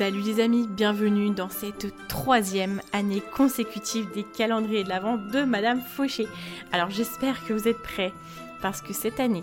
[0.00, 5.82] Salut les amis, bienvenue dans cette troisième année consécutive des calendriers de l'Avent de Madame
[5.82, 6.26] Fauché.
[6.72, 8.14] Alors j'espère que vous êtes prêts
[8.62, 9.42] parce que cette année,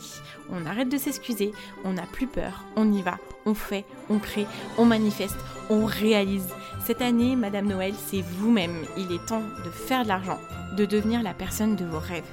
[0.50, 1.52] on arrête de s'excuser,
[1.84, 4.46] on n'a plus peur, on y va, on fait, on crée,
[4.78, 5.38] on manifeste,
[5.70, 6.48] on réalise.
[6.86, 8.86] Cette année, Madame Noël, c'est vous-même.
[8.98, 10.40] Il est temps de faire de l'argent,
[10.78, 12.24] de devenir la personne de vos rêves.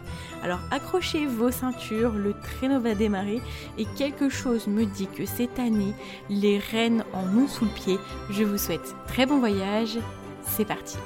[0.42, 3.40] Alors accrochez vos ceintures, le traîneau va démarrer
[3.78, 5.94] et quelque chose me dit que cette année,
[6.28, 7.98] les reines en ont sous le pied.
[8.30, 9.98] Je vous souhaite très bon voyage.
[10.46, 10.98] C'est parti.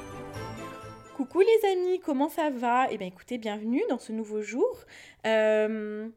[1.18, 2.86] Coucou les amis, comment ça va?
[2.92, 4.72] Eh bien écoutez, bienvenue dans ce nouveau jour.
[5.26, 6.08] Euh,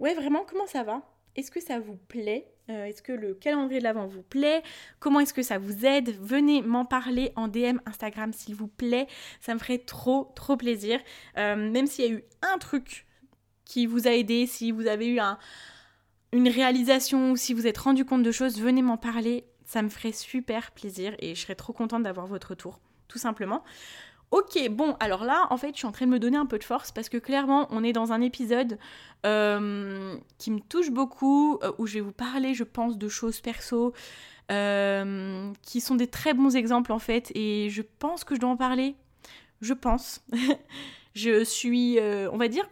[0.00, 1.02] ouais, vraiment, comment ça va?
[1.36, 2.50] Est-ce que ça vous plaît?
[2.68, 4.64] Euh, Est-ce que le calendrier de l'Avent vous plaît?
[4.98, 6.10] Comment est-ce que ça vous aide?
[6.20, 9.06] Venez m'en parler en DM Instagram s'il vous plaît.
[9.40, 10.98] Ça me ferait trop, trop plaisir.
[11.36, 13.06] Euh, même s'il y a eu un truc
[13.64, 15.38] qui vous a aidé, si vous avez eu un,
[16.32, 19.44] une réalisation ou si vous êtes rendu compte de choses, venez m'en parler.
[19.66, 23.62] Ça me ferait super plaisir et je serais trop contente d'avoir votre retour, tout simplement.
[24.30, 26.58] Ok, bon, alors là, en fait, je suis en train de me donner un peu
[26.58, 28.78] de force parce que clairement, on est dans un épisode
[29.24, 33.40] euh, qui me touche beaucoup, euh, où je vais vous parler, je pense, de choses
[33.40, 33.94] perso,
[34.52, 38.50] euh, qui sont des très bons exemples en fait, et je pense que je dois
[38.50, 38.96] en parler.
[39.62, 40.22] Je pense.
[41.14, 41.98] je suis,
[42.30, 42.68] on va dire,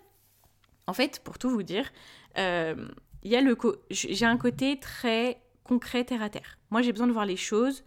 [0.87, 1.91] en fait, pour tout vous dire,
[2.37, 3.57] il
[3.91, 6.59] j'ai un côté très concret terre à terre.
[6.71, 7.83] Moi, j'ai besoin de voir les choses.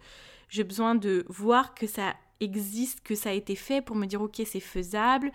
[0.48, 4.22] J'ai besoin de voir que ça existe, que ça a été fait pour me dire
[4.22, 5.30] ok c'est faisable.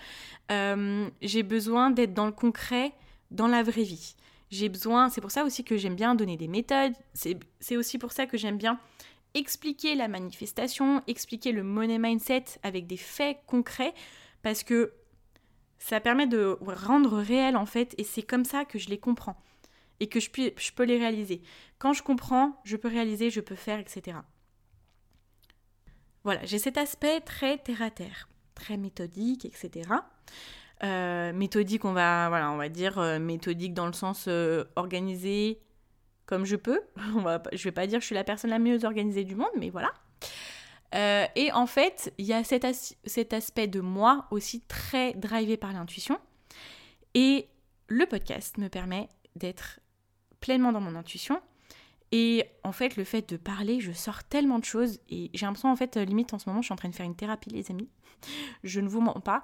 [0.52, 2.92] Euh, j'ai besoin d'être dans le concret,
[3.32, 4.16] dans la vraie vie.
[4.52, 8.12] J'ai besoin, c'est pour ça aussi que j'aime bien donner des méthodes, c'est aussi pour
[8.12, 8.80] ça que j'aime bien
[9.34, 13.94] expliquer la manifestation, expliquer le money mindset avec des faits concrets,
[14.44, 14.94] parce que
[15.78, 19.36] ça permet de rendre réel en fait, et c'est comme ça que je les comprends,
[20.00, 21.42] et que je, je peux les réaliser.
[21.80, 24.18] Quand je comprends, je peux réaliser, je peux faire, etc.
[26.26, 29.88] Voilà, j'ai cet aspect très terre-à-terre, très méthodique, etc.
[30.84, 35.62] Euh, méthodique, on va, voilà, on va dire euh, méthodique dans le sens euh, organisé
[36.26, 36.82] comme je peux.
[37.16, 39.36] On va, je vais pas dire que je suis la personne la mieux organisée du
[39.36, 39.94] monde, mais voilà.
[41.36, 42.66] et en fait, il y a cet,
[43.06, 46.20] cet aspect de moi aussi très drivé par l'intuition.
[47.14, 47.48] Et
[47.88, 49.80] le podcast me permet d'être
[50.40, 51.40] pleinement dans mon intuition
[52.18, 55.70] et en fait, le fait de parler, je sors tellement de choses et j'ai l'impression,
[55.70, 57.70] en fait, limite en ce moment, je suis en train de faire une thérapie, les
[57.72, 57.90] amis.
[58.64, 59.44] je ne vous mens pas.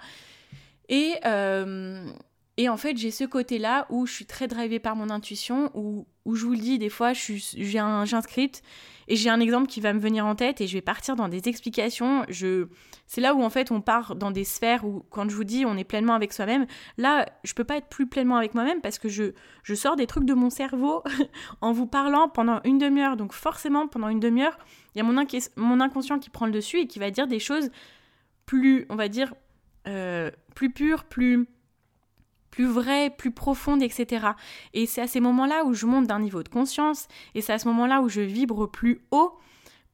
[0.88, 2.10] Et, euh,
[2.57, 6.06] et en fait, j'ai ce côté-là où je suis très drivée par mon intuition, où,
[6.25, 8.62] où je vous le dis, des fois, j'ai un, script
[9.07, 11.29] et j'ai un exemple qui va me venir en tête et je vais partir dans
[11.29, 12.25] des explications.
[12.28, 12.67] Je...
[13.07, 15.66] C'est là où en fait on part dans des sphères où quand je vous dis
[15.66, 16.66] on est pleinement avec soi-même,
[16.97, 19.33] là je peux pas être plus pleinement avec moi-même parce que je,
[19.63, 21.03] je sors des trucs de mon cerveau
[21.62, 23.18] en vous parlant pendant une demi-heure.
[23.18, 24.57] Donc forcément pendant une demi-heure,
[24.94, 25.25] il y a mon,
[25.57, 27.69] mon inconscient qui prend le dessus et qui va dire des choses
[28.45, 29.33] plus, on va dire,
[29.88, 31.47] euh, plus pures, plus
[32.51, 34.28] plus vraie, plus profonde, etc.
[34.73, 37.59] Et c'est à ces moments-là où je monte d'un niveau de conscience, et c'est à
[37.59, 39.39] ce moment-là où je vibre plus haut,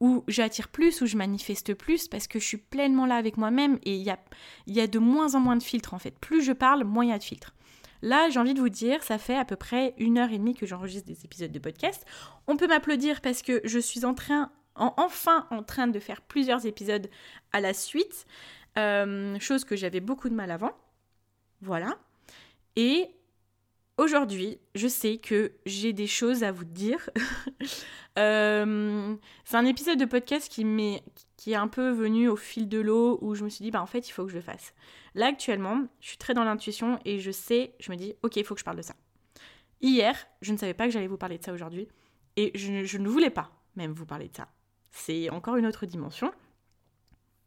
[0.00, 3.78] où j'attire plus, où je manifeste plus, parce que je suis pleinement là avec moi-même,
[3.84, 6.18] et il y a, de moins en moins de filtres en fait.
[6.18, 7.54] Plus je parle, moins il y a de filtres.
[8.00, 10.54] Là, j'ai envie de vous dire, ça fait à peu près une heure et demie
[10.54, 12.04] que j'enregistre des épisodes de podcast.
[12.46, 16.64] On peut m'applaudir parce que je suis en train, enfin en train de faire plusieurs
[16.64, 17.10] épisodes
[17.52, 18.26] à la suite,
[18.78, 20.70] euh, chose que j'avais beaucoup de mal avant.
[21.60, 21.98] Voilà.
[22.78, 23.10] Et
[23.96, 27.10] aujourd'hui, je sais que j'ai des choses à vous dire.
[28.16, 29.14] Euh,
[29.44, 33.36] c'est un épisode de podcast qui, est un peu venu au fil de l'eau où
[33.36, 34.74] je me suis dit, bah en fait, il faut que je le fasse.
[35.14, 38.42] Là, actuellement, je suis très dans l'intuition et je sais, je me dis, ok, il
[38.42, 38.96] faut que je parle de ça.
[39.82, 41.86] Hier, je ne savais pas que j'allais vous parler de ça aujourd'hui
[42.34, 44.48] et je, je ne voulais pas même vous parler de ça.
[44.90, 46.32] C'est encore une autre dimension.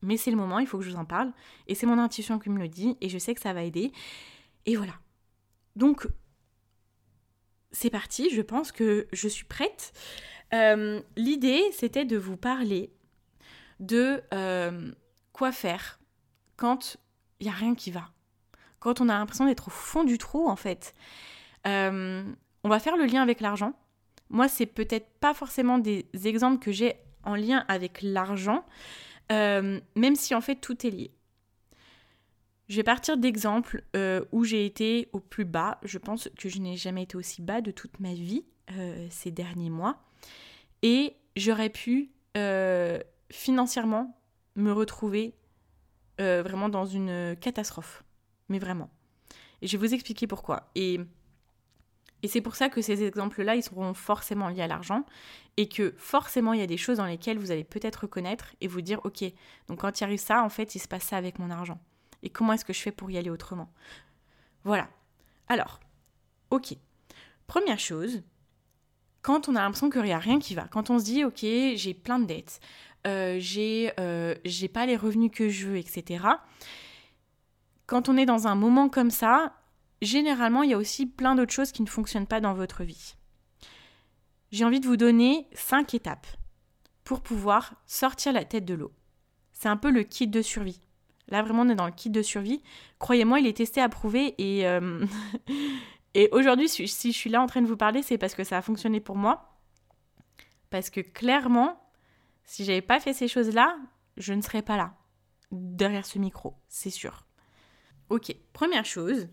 [0.02, 1.34] Mais c'est le moment, il faut que je vous en parle.
[1.68, 3.92] Et c'est mon intuition qui me le dit et je sais que ça va aider.
[4.66, 4.94] Et voilà.
[5.76, 6.08] Donc,
[7.72, 9.94] c'est parti, je pense que je suis prête.
[10.54, 12.92] Euh, l'idée, c'était de vous parler
[13.80, 14.92] de euh,
[15.34, 16.00] quoi faire
[16.58, 16.98] quand
[17.40, 18.10] il n'y a rien qui va.
[18.80, 20.94] Quand on a l'impression d'être au fond du trou, en fait.
[21.68, 22.24] Euh,
[22.64, 23.74] on va faire le lien avec l'argent.
[24.30, 28.66] Moi, c'est peut-être pas forcément des exemples que j'ai en lien avec l'argent,
[29.30, 31.12] même si en fait tout est lié.
[32.68, 35.80] Je vais partir d'exemples euh, où j'ai été au plus bas.
[35.84, 39.32] Je pense que je n'ai jamais été aussi bas de toute ma vie euh, ces
[39.32, 40.02] derniers mois.
[40.82, 42.12] Et j'aurais pu
[43.30, 44.18] financièrement
[44.56, 45.36] me retrouver
[46.18, 48.04] vraiment dans une catastrophe.
[48.48, 48.90] Mais vraiment.
[49.62, 50.70] Et je vais vous expliquer pourquoi.
[50.76, 51.00] Et
[52.24, 55.06] et c'est pour ça que ces exemples-là, ils seront forcément liés à l'argent
[55.58, 58.68] et que forcément, il y a des choses dans lesquelles vous allez peut-être reconnaître et
[58.68, 59.24] vous dire, ok,
[59.68, 61.80] donc quand il arrive ça, en fait, il se passe avec mon argent.
[62.24, 63.72] Et comment est-ce que je fais pour y aller autrement?
[64.64, 64.90] Voilà.
[65.48, 65.80] Alors,
[66.50, 66.76] ok.
[67.48, 68.22] Première chose,
[69.22, 71.40] quand on a l'impression qu'il n'y a rien qui va, quand on se dit, ok,
[71.42, 72.60] j'ai plein de dettes,
[73.08, 74.36] euh, j'ai euh,
[74.74, 76.26] pas les revenus que je veux, etc.
[77.88, 79.54] Quand on est dans un moment comme ça,
[80.02, 83.16] généralement, il y a aussi plein d'autres choses qui ne fonctionnent pas dans votre vie.
[84.52, 86.28] J'ai envie de vous donner cinq étapes
[87.04, 88.92] pour pouvoir sortir la tête de l'eau.
[89.52, 90.82] C'est un peu le kit de survie.
[91.32, 92.62] Là, vraiment, on est dans le kit de survie.
[93.00, 94.36] Croyez-moi, il est testé, approuvé.
[94.38, 95.06] Et, euh,
[96.14, 98.58] et aujourd'hui, si je suis là en train de vous parler, c'est parce que ça
[98.58, 99.58] a fonctionné pour moi.
[100.70, 101.82] Parce que clairement,
[102.46, 103.78] si j'avais pas fait ces choses-là,
[104.18, 104.94] je ne serais pas là,
[105.52, 107.26] derrière ce micro, c'est sûr.
[108.10, 109.30] Ok, première chose,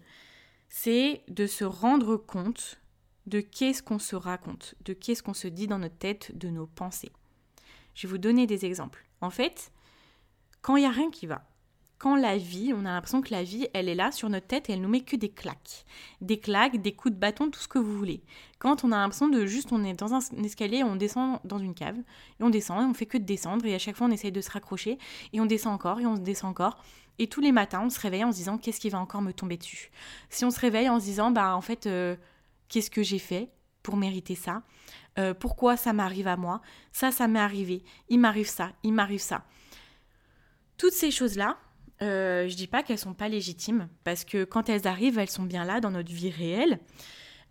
[0.69, 2.81] c'est de se rendre compte
[3.27, 6.67] de qu'est-ce qu'on se raconte, de qu'est-ce qu'on se dit dans notre tête, de nos
[6.67, 7.13] pensées.
[7.95, 9.05] Je vais vous donner des exemples.
[9.21, 9.73] En fait,
[10.63, 11.45] quand il n'y a rien qui va,
[11.99, 14.71] quand la vie, on a l'impression que la vie, elle est là sur notre tête
[14.71, 15.85] et elle nous met que des claques.
[16.21, 18.23] Des claques, des coups de bâton, tout ce que vous voulez.
[18.61, 21.75] Quand on a l'impression de juste, on est dans un escalier, on descend dans une
[21.75, 24.11] cave, et on descend, et on fait que de descendre, et à chaque fois on
[24.13, 24.99] essaye de se raccrocher,
[25.33, 26.83] et on descend encore, et on descend encore.
[27.19, 29.33] Et tous les matins, on se réveille en se disant qu'est-ce qui va encore me
[29.33, 29.91] tomber dessus?
[30.31, 32.15] Si on se réveille en se disant, bah en fait, euh,
[32.69, 33.51] qu'est-ce que j'ai fait
[33.83, 34.63] pour mériter ça?
[35.19, 36.61] Euh, Pourquoi ça m'arrive à moi?
[36.93, 37.83] Ça, ça m'est arrivé.
[38.09, 39.45] Il m'arrive ça, il m'arrive ça.
[40.77, 41.59] Toutes ces choses-là,
[42.03, 45.45] euh, je dis pas qu'elles sont pas légitimes, parce que quand elles arrivent, elles sont
[45.45, 46.79] bien là dans notre vie réelle.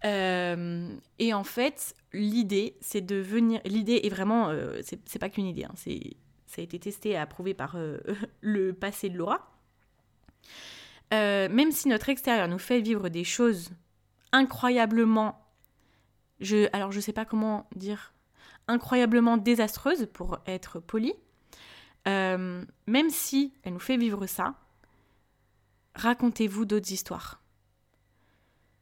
[0.06, 0.90] Euh,
[1.20, 3.62] et en fait, l'idée, c'est de venir.
[3.66, 4.52] L'idée est vraiment.
[4.82, 7.78] c'est pas qu'une idée, hein, ça a été testé et approuvé par
[8.42, 9.58] le passé de Laura.
[11.14, 13.72] Euh, même si notre extérieur nous fait vivre des choses
[14.34, 15.46] incroyablement,
[16.42, 18.14] je, alors je sais pas comment dire,
[18.68, 21.14] incroyablement désastreuses pour être poli,
[22.08, 24.56] euh, même si elle nous fait vivre ça,
[25.96, 27.42] racontez-vous d'autres histoires.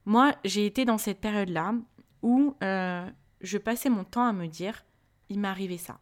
[0.05, 1.73] Moi, j'ai été dans cette période-là
[2.21, 3.09] où euh,
[3.41, 4.85] je passais mon temps à me dire,
[5.29, 5.99] il m'est arrivé ça.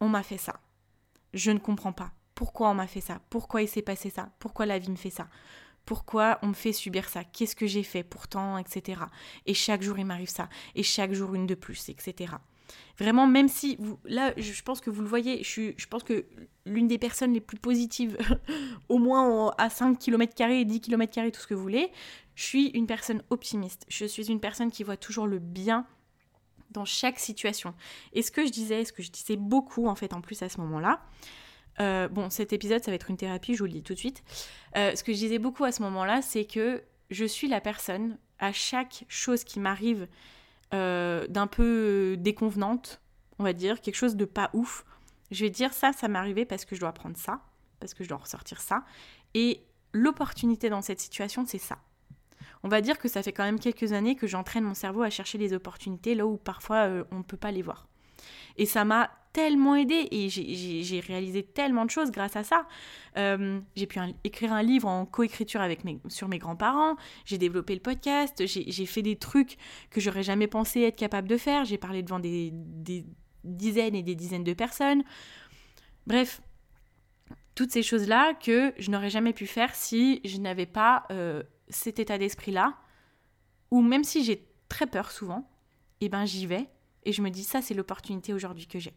[0.00, 0.60] On m'a fait ça.
[1.34, 4.66] Je ne comprends pas pourquoi on m'a fait ça, pourquoi il s'est passé ça, pourquoi
[4.66, 5.26] la vie me fait ça,
[5.86, 9.00] pourquoi on me fait subir ça, qu'est-ce que j'ai fait pourtant, etc.
[9.46, 12.34] Et chaque jour il m'arrive ça, et chaque jour une de plus, etc.
[12.98, 16.24] Vraiment, même si, vous, là, je pense que vous le voyez, je, je pense que
[16.64, 18.16] l'une des personnes les plus positives,
[18.88, 20.32] au moins à 5 km,
[20.64, 21.90] 10 km, tout ce que vous voulez,
[22.34, 23.84] je suis une personne optimiste.
[23.88, 25.86] Je suis une personne qui voit toujours le bien
[26.70, 27.74] dans chaque situation.
[28.12, 30.48] Et ce que je disais, ce que je disais beaucoup en fait en plus à
[30.48, 31.02] ce moment-là,
[31.80, 33.98] euh, bon, cet épisode, ça va être une thérapie, je vous le dis tout de
[33.98, 34.22] suite.
[34.76, 38.18] Euh, ce que je disais beaucoup à ce moment-là, c'est que je suis la personne,
[38.38, 40.08] à chaque chose qui m'arrive
[40.74, 43.00] euh, d'un peu déconvenante,
[43.38, 44.84] on va dire, quelque chose de pas ouf,
[45.30, 47.40] je vais dire ça, ça m'est arrivé parce que je dois apprendre ça,
[47.80, 48.84] parce que je dois ressortir ça.
[49.34, 51.78] Et l'opportunité dans cette situation, c'est ça.
[52.62, 55.10] On va dire que ça fait quand même quelques années que j'entraîne mon cerveau à
[55.10, 57.86] chercher les opportunités là où parfois on ne peut pas les voir.
[58.56, 62.66] Et ça m'a tellement aidé et j'ai réalisé tellement de choses grâce à ça.
[63.18, 66.96] Euh, j'ai pu écrire un livre en coécriture avec mes, sur mes grands-parents,
[67.26, 69.58] j'ai développé le podcast, j'ai fait des trucs
[69.90, 72.54] que j'aurais jamais pensé être capable de faire, j'ai parlé devant des,
[73.44, 75.04] dizaines et des dizaines de personnes.
[76.06, 76.40] Bref,
[77.54, 81.98] toutes ces choses-là que je n'aurais jamais pu faire si je n'avais pas euh, cet
[81.98, 82.78] état d'esprit-là,
[83.70, 85.46] ou même si j'ai très peur souvent,
[86.00, 86.70] et eh ben j'y vais
[87.06, 88.94] et je me dis ça c'est l'opportunité aujourd'hui que j'ai.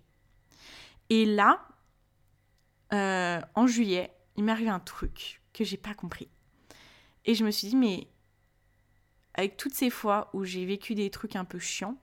[1.09, 1.65] Et là,
[2.93, 6.29] euh, en juillet, il m'est arrivé un truc que j'ai pas compris.
[7.25, 8.07] Et je me suis dit, mais
[9.33, 11.97] avec toutes ces fois où j'ai vécu des trucs un peu chiants,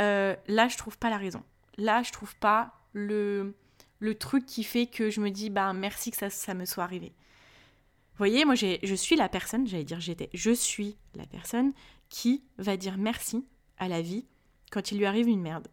[0.00, 1.42] euh, là, je trouve pas la raison.
[1.76, 3.54] Là, je trouve pas le,
[3.98, 6.84] le truc qui fait que je me dis, bah merci que ça, ça me soit
[6.84, 7.14] arrivé.
[8.12, 11.72] Vous voyez, moi, je suis la personne, j'allais dire j'étais, je suis la personne
[12.08, 13.44] qui va dire merci
[13.76, 14.24] à la vie
[14.74, 15.68] quand il lui arrive une merde.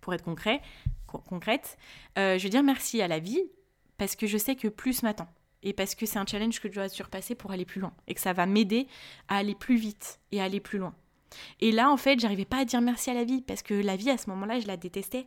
[0.00, 0.62] Pour être concret,
[1.06, 1.76] concrète,
[2.18, 3.42] euh, je veux dire merci à la vie
[3.98, 5.28] parce que je sais que plus m'attend
[5.62, 8.14] et parce que c'est un challenge que je dois surpasser pour aller plus loin et
[8.14, 8.86] que ça va m'aider
[9.28, 10.94] à aller plus vite et à aller plus loin.
[11.60, 13.96] Et là, en fait, j'arrivais pas à dire merci à la vie parce que la
[13.96, 15.26] vie, à ce moment-là, je la détestais.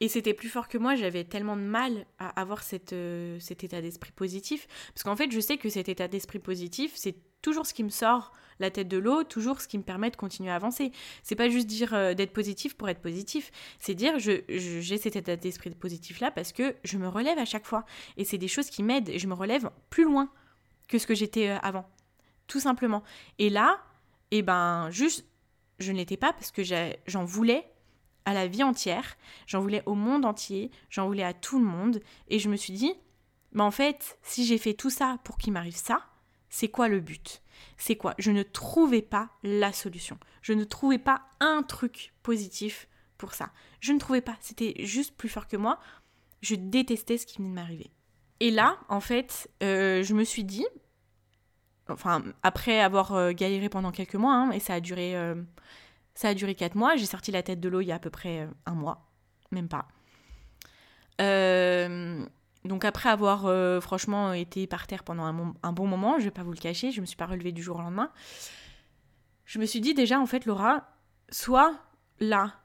[0.00, 2.62] Et c'était plus fort que moi, j'avais tellement de mal à avoir
[2.92, 4.66] euh, cet état d'esprit positif.
[4.94, 7.90] Parce qu'en fait, je sais que cet état d'esprit positif, c'est toujours ce qui me
[7.90, 10.92] sort la tête de l'eau, toujours ce qui me permet de continuer à avancer.
[11.22, 15.16] C'est pas juste dire euh, d'être positif pour être positif, c'est dire je, j'ai cet
[15.16, 17.84] état d'esprit positif là parce que je me relève à chaque fois.
[18.16, 20.28] Et c'est des choses qui m'aident et je me relève plus loin
[20.88, 21.88] que ce que j'étais euh, avant.
[22.46, 23.02] Tout simplement.
[23.38, 23.78] Et là,
[24.30, 25.26] et eh ben, juste,
[25.78, 26.62] je ne l'étais pas parce que
[27.06, 27.70] j'en voulais
[28.24, 29.16] à la vie entière,
[29.46, 32.00] j'en voulais au monde entier, j'en voulais à tout le monde.
[32.28, 32.92] Et je me suis dit,
[33.52, 36.02] mais en fait, si j'ai fait tout ça pour qu'il m'arrive ça,
[36.50, 37.42] c'est quoi le but?
[37.76, 38.14] C'est quoi?
[38.18, 40.18] Je ne trouvais pas la solution.
[40.42, 42.88] Je ne trouvais pas un truc positif
[43.18, 43.50] pour ça.
[43.80, 44.36] Je ne trouvais pas.
[44.40, 45.78] C'était juste plus fort que moi.
[46.40, 47.90] Je détestais ce qui venait de m'arriver.
[48.40, 50.66] Et là, en fait, euh, je me suis dit,
[51.88, 55.34] enfin, après avoir euh, galéré pendant quelques mois, hein, et ça a duré, euh,
[56.14, 57.98] ça a duré quatre mois, j'ai sorti la tête de l'eau il y a à
[57.98, 59.10] peu près un mois,
[59.50, 59.88] même pas.
[62.64, 63.42] Donc après avoir
[63.82, 67.00] franchement été par terre pendant un, bon moment, je vais pas vous le cacher, je
[67.00, 68.10] me suis pas relevée du jour au lendemain.
[69.44, 70.88] Je me suis dit déjà en fait Laura,
[71.30, 71.78] soit
[72.20, 72.60] là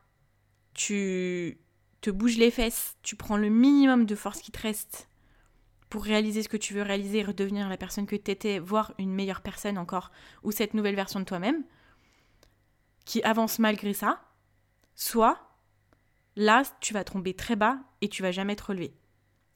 [0.73, 1.59] tu
[2.01, 5.07] te bouges les fesses, tu prends le minimum de force qui te reste
[5.89, 9.13] pour réaliser ce que tu veux réaliser redevenir la personne que tu étais, voire une
[9.13, 11.63] meilleure personne encore, ou cette nouvelle version de toi-même,
[13.05, 14.21] qui avance malgré ça,
[14.95, 15.37] soit
[16.35, 18.93] là, tu vas tomber très bas et tu vas jamais te relever.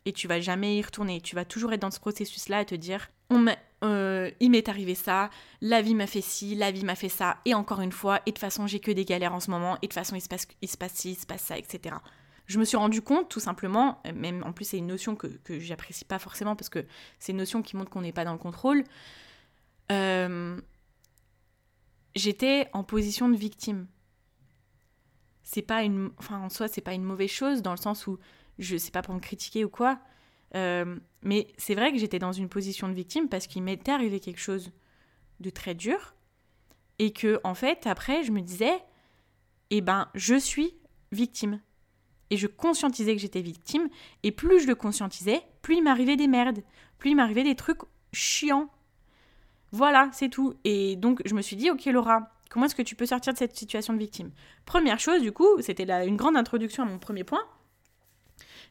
[0.07, 1.21] Et tu vas jamais y retourner.
[1.21, 3.45] Tu vas toujours être dans ce processus-là à te dire on
[3.83, 5.29] euh, il m'est arrivé ça,
[5.61, 8.31] la vie m'a fait ci, la vie m'a fait ça, et encore une fois, et
[8.31, 10.21] de toute façon, j'ai que des galères en ce moment, et de toute façon, il
[10.21, 11.97] se passe, il se passe ci, il se passe ça, etc
[12.47, 15.59] je me suis rendu compte tout simplement, même en plus c'est une notion que, que
[15.59, 16.85] j'apprécie pas forcément parce que
[17.19, 18.85] c'est une notion qui montre qu'on n'est pas dans le contrôle.
[19.91, 20.59] Euh,
[22.15, 23.87] j'étais en position de victime.
[25.43, 28.17] C'est pas une, enfin en soi c'est pas une mauvaise chose dans le sens où
[28.59, 29.99] je sais pas pour me critiquer ou quoi,
[30.55, 34.19] euh, mais c'est vrai que j'étais dans une position de victime parce qu'il m'était arrivé
[34.19, 34.71] quelque chose
[35.39, 36.15] de très dur
[36.99, 38.81] et que en fait après je me disais
[39.69, 40.73] eh ben je suis
[41.11, 41.59] victime
[42.29, 43.89] et je conscientisais que j'étais victime,
[44.23, 46.59] et plus je le conscientisais, plus il m'arrivait des merdes,
[46.97, 48.69] plus il m'arrivait des trucs chiants.
[49.71, 50.53] Voilà, c'est tout.
[50.63, 53.37] Et donc je me suis dit, ok Laura, comment est-ce que tu peux sortir de
[53.37, 54.31] cette situation de victime?
[54.65, 57.43] Première chose, du coup, c'était une grande introduction à mon premier point,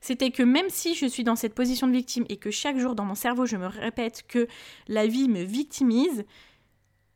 [0.01, 2.95] c'était que même si je suis dans cette position de victime et que chaque jour
[2.95, 4.47] dans mon cerveau je me répète que
[4.89, 6.25] la vie me victimise,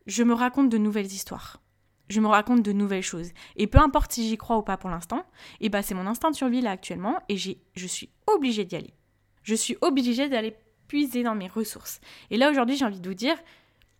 [0.06, 1.60] je me raconte de nouvelles histoires
[2.10, 3.30] je me raconte de nouvelles choses.
[3.56, 5.24] Et peu importe si j'y crois ou pas pour l'instant,
[5.60, 8.92] et bah c'est mon instinct de survie là actuellement et je suis obligée d'y aller.
[9.42, 10.56] Je suis obligée d'aller
[10.88, 12.00] puiser dans mes ressources.
[12.30, 13.36] Et là aujourd'hui, j'ai envie de vous dire,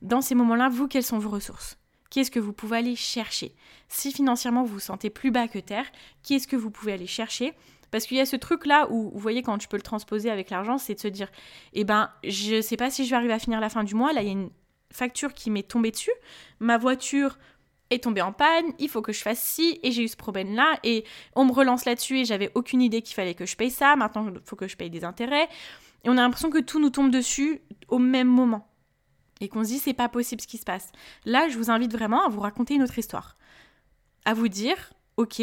[0.02, 1.78] dans ces moments-là, vous, quelles sont vos ressources?
[2.10, 3.54] Qu'est-ce que vous pouvez aller chercher?
[3.88, 5.86] Si financièrement vous vous sentez plus bas que terre,
[6.24, 7.52] qu'est-ce que vous pouvez aller chercher?
[7.90, 10.50] Parce qu'il y a ce truc-là où, vous voyez, quand tu peux le transposer avec
[10.50, 11.28] l'argent, c'est de se dire,
[11.72, 14.12] eh ben, je sais pas si je vais arriver à finir la fin du mois,
[14.12, 14.50] là, il y a une
[14.92, 16.12] facture qui m'est tombée dessus,
[16.58, 17.38] ma voiture
[17.90, 20.78] est tombé en panne, il faut que je fasse ci, et j'ai eu ce problème-là,
[20.84, 21.04] et
[21.34, 24.28] on me relance là-dessus, et j'avais aucune idée qu'il fallait que je paye ça, maintenant
[24.28, 25.48] il faut que je paye des intérêts.
[26.04, 28.66] Et on a l'impression que tout nous tombe dessus au même moment.
[29.40, 30.92] Et qu'on se dit, c'est pas possible ce qui se passe.
[31.24, 33.36] Là, je vous invite vraiment à vous raconter une autre histoire.
[34.24, 35.42] À vous dire, ok,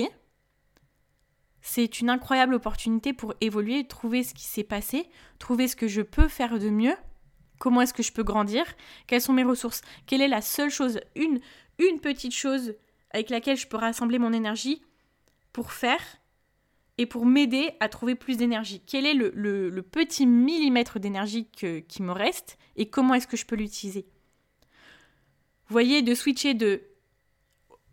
[1.68, 6.02] c'est une incroyable opportunité pour évoluer, trouver ce qui s'est passé, trouver ce que je
[6.02, 6.96] peux faire de mieux,
[7.60, 8.64] comment est-ce que je peux grandir,
[9.06, 11.42] quelles sont mes ressources, quelle est la seule chose, une,
[11.78, 12.74] une petite chose
[13.12, 14.82] avec laquelle je peux rassembler mon énergie
[15.52, 16.00] pour faire
[16.98, 18.82] et pour m'aider à trouver plus d'énergie.
[18.88, 23.58] Quel est le, petit millimètre d'énergie qui me reste et comment est-ce que je peux
[23.58, 24.08] l'utiliser?
[25.68, 26.82] Vous voyez, de switcher de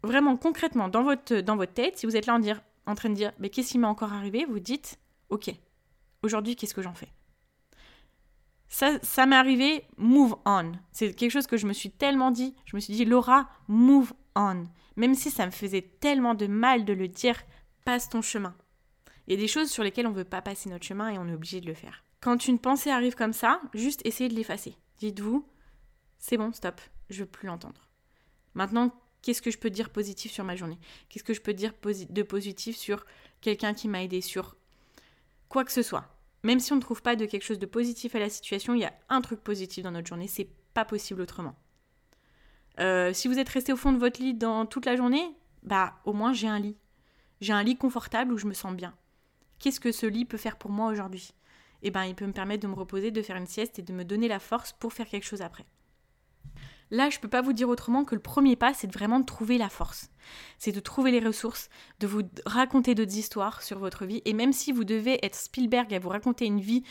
[0.05, 3.11] vraiment concrètement dans votre, dans votre tête, si vous êtes là en, dire, en train
[3.11, 4.99] de dire mais qu'est-ce qui m'est encore arrivé, vous dites
[5.29, 5.51] ok,
[6.23, 7.13] aujourd'hui qu'est-ce que j'en fais?
[8.69, 10.73] Ça, ça m'est arrivé, move on.
[10.91, 12.57] C'est quelque chose que je me suis tellement dit.
[12.65, 14.65] Je me suis dit, Laura, move on.
[14.97, 17.41] Même si ça me faisait tellement de mal de le dire,
[17.85, 18.53] passe ton chemin.
[19.27, 21.19] Il y a des choses sur lesquelles on ne veut pas passer notre chemin et
[21.19, 22.03] on est obligé de le faire.
[22.21, 24.77] Quand une pensée arrive comme ça, juste essayez de l'effacer.
[24.99, 25.47] Dites-vous,
[26.19, 27.89] c'est bon, stop, je veux plus l'entendre.
[28.55, 28.93] Maintenant,
[29.25, 30.79] qu'est-ce que je peux dire positif sur ma journée?
[31.09, 31.73] Qu'est-ce que je peux dire
[32.11, 33.07] de positif sur
[33.41, 34.55] quelqu'un qui m'a aidé, sur
[35.49, 36.05] quoi que ce soit?
[36.43, 38.83] Même si on ne trouve pas de quelque chose de positif à la situation, il
[38.83, 41.57] y a un truc positif dans notre journée, c'est pas possible autrement.
[42.81, 45.25] Euh, si vous êtes resté au fond de votre lit dans toute la journée,
[45.63, 46.77] bah au moins j'ai un lit.
[47.41, 48.95] J'ai un lit confortable où je me sens bien.
[49.59, 51.33] Qu'est-ce que ce lit peut faire pour moi aujourd'hui?
[51.83, 53.93] Eh ben, il peut me permettre de me reposer, de faire une sieste et de
[53.95, 55.65] me donner la force pour faire quelque chose après.
[56.91, 59.59] Là, je peux pas vous dire autrement que le premier pas, c'est vraiment de trouver
[59.59, 60.11] la force.
[60.59, 61.69] C'est de trouver les ressources,
[62.01, 64.23] de vous raconter d'autres histoires sur votre vie.
[64.25, 66.83] Et même si vous devez être Spielberg à vous raconter une vie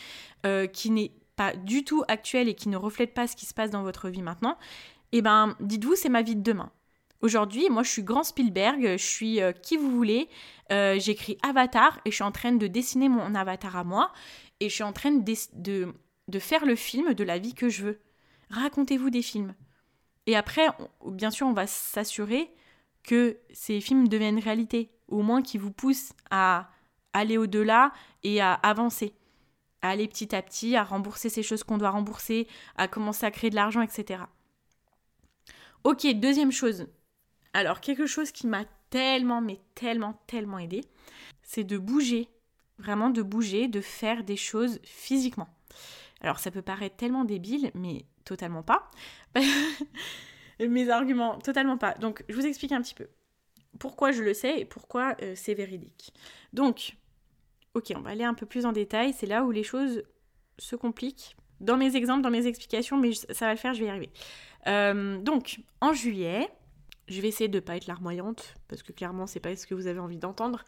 [0.46, 3.54] euh, qui n'est pas du tout actuelle et qui ne reflète pas ce qui se
[3.54, 4.58] passe dans votre vie maintenant,
[5.12, 6.72] eh ben, dites-vous, c'est ma vie de demain.
[7.22, 10.28] Aujourd'hui, moi, je suis grand Spielberg, je suis euh, qui vous voulez.
[10.72, 14.12] Euh, j'écris Avatar et je suis en train de dessiner mon avatar à moi
[14.60, 15.94] et je suis en train de,
[16.28, 18.00] de faire le film de la vie que je veux.
[18.50, 19.56] Racontez-vous des films.
[20.26, 20.68] Et après,
[21.06, 22.50] bien sûr, on va s'assurer
[23.04, 26.70] que ces films deviennent réalité, au moins qui vous poussent à
[27.12, 27.92] aller au-delà
[28.24, 29.14] et à avancer,
[29.82, 33.32] à aller petit à petit, à rembourser ces choses qu'on doit rembourser, à commencer à
[33.32, 34.24] créer de l'argent, etc.
[35.84, 36.88] Ok, deuxième chose.
[37.54, 40.82] Alors, quelque chose qui m'a tellement, mais tellement, tellement aidé,
[41.44, 42.30] c'est de bouger,
[42.78, 45.50] vraiment de bouger, de faire des choses physiquement.
[46.22, 48.90] Alors, ça peut paraître tellement débile, mais totalement pas.
[50.60, 51.94] Mes arguments, totalement pas.
[51.96, 53.08] Donc, je vous explique un petit peu
[53.80, 56.14] pourquoi je le sais et pourquoi euh, c'est véridique.
[56.54, 56.96] Donc,
[57.74, 59.14] ok, on va aller un peu plus en détail.
[59.14, 60.04] C'est là où les choses
[60.58, 61.36] se compliquent.
[61.60, 64.10] Dans mes exemples, dans mes explications, mais ça va le faire, je vais y arriver.
[64.68, 66.50] Euh, donc, en juillet,
[67.08, 69.74] je vais essayer de ne pas être larmoyante, parce que clairement, c'est pas ce que
[69.74, 70.66] vous avez envie d'entendre.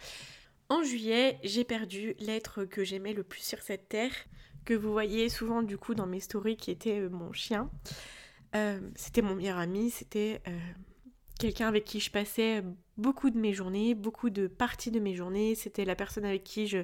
[0.70, 4.14] En juillet, j'ai perdu l'être que j'aimais le plus sur cette terre,
[4.66, 7.70] que vous voyez souvent du coup dans mes stories qui était euh, mon chien.
[8.56, 10.58] Euh, c'était mon meilleur ami, c'était euh,
[11.40, 12.64] quelqu'un avec qui je passais
[12.98, 15.56] beaucoup de mes journées, beaucoup de parties de mes journées.
[15.56, 16.80] C'était la personne avec qui je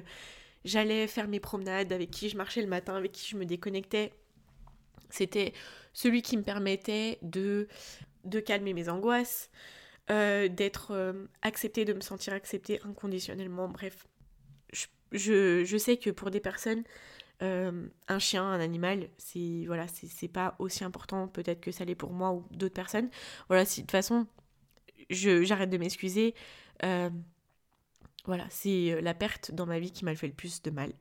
[0.64, 4.12] j'allais faire mes promenades, avec qui je marchais le matin, avec qui je me déconnectais.
[5.10, 5.52] C'était
[5.92, 7.66] celui qui me permettait de,
[8.24, 9.50] de calmer mes angoisses,
[10.08, 13.68] d'être acceptée, de me sentir acceptée inconditionnellement.
[13.68, 14.06] Bref,
[15.12, 16.84] je, je, sais que pour des personnes,
[17.42, 21.94] euh, un chien, un animal, c'est voilà, c'est pas aussi important peut-être que ça l'est
[21.94, 23.10] pour moi ou d'autres personnes.
[23.48, 24.26] Voilà, si de toute façon,
[25.10, 26.34] j'arrête de m'excuser.
[26.84, 27.10] Euh,
[28.24, 30.92] voilà, c'est euh, la perte dans ma vie qui m'a fait le plus de mal.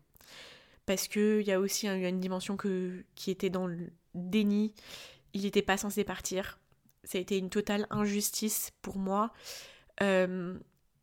[0.87, 4.73] Parce qu'il y a aussi une dimension que, qui était dans le déni.
[5.33, 6.59] Il n'était pas censé partir.
[7.03, 9.31] Ça a été une totale injustice pour moi.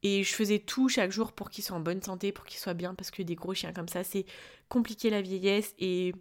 [0.03, 2.75] Et je faisais tout chaque jour pour qu'il soit en bonne santé, pour qu'il soit
[2.75, 4.27] bien, parce que des gros chiens comme ça, c'est
[4.69, 5.75] compliqué la vieillesse.
[5.79, 6.15] Et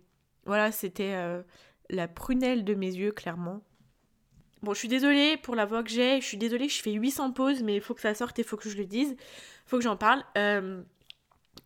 [0.46, 1.44] voilà, c'était euh,
[1.90, 3.62] la prunelle de mes yeux, clairement.
[4.64, 7.32] Bon, je suis désolée pour la voix que j'ai, je suis désolée, je fais 800
[7.32, 9.70] pauses, mais il faut que ça sorte et il faut que je le dise, il
[9.70, 10.24] faut que j'en parle.
[10.38, 10.82] Euh,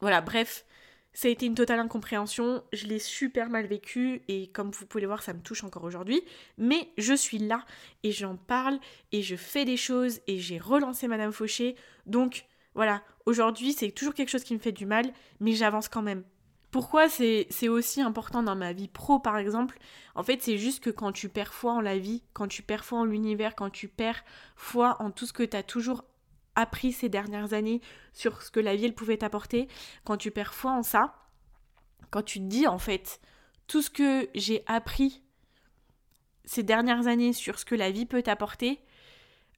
[0.01, 0.65] voilà, bref,
[1.13, 5.01] ça a été une totale incompréhension, je l'ai super mal vécu et comme vous pouvez
[5.01, 6.21] le voir, ça me touche encore aujourd'hui.
[6.57, 7.65] Mais je suis là
[8.03, 8.79] et j'en parle
[9.11, 11.75] et je fais des choses et j'ai relancé Madame Fauché.
[12.05, 12.45] Donc
[12.75, 16.23] voilà, aujourd'hui c'est toujours quelque chose qui me fait du mal, mais j'avance quand même.
[16.71, 19.77] Pourquoi c'est aussi important dans ma vie pro par exemple?
[20.15, 22.85] En fait c'est juste que quand tu perds foi en la vie, quand tu perds
[22.85, 24.23] foi en l'univers, quand tu perds
[24.55, 26.05] foi en tout ce que tu as toujours
[26.55, 27.81] appris ces dernières années
[28.13, 29.67] sur ce que la vie elle pouvait t'apporter,
[30.03, 31.15] quand tu perds foi en ça,
[32.09, 33.19] quand tu te dis en fait
[33.67, 35.23] tout ce que j'ai appris
[36.45, 38.81] ces dernières années sur ce que la vie peut t'apporter,